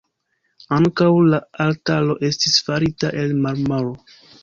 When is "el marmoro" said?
3.25-3.99